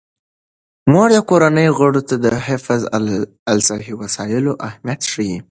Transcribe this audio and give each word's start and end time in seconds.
مور 0.91 1.09
د 1.13 1.17
کورنۍ 1.29 1.67
غړو 1.77 2.01
ته 2.09 2.15
د 2.23 2.27
حفظ 2.47 2.81
الصحې 3.53 3.93
وسایلو 4.01 4.51
اهمیت 4.67 5.01
ښيي. 5.11 5.37